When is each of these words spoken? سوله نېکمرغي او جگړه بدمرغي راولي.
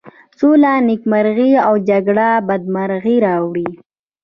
سوله 0.39 0.71
نېکمرغي 0.87 1.51
او 1.67 1.73
جگړه 1.89 2.27
بدمرغي 2.47 3.15
راولي. 3.25 3.69